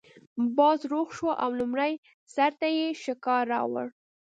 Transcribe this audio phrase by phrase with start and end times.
[0.57, 1.93] باز روغ شو او لومړي
[2.35, 3.87] سړي ته یې شکار راوړ.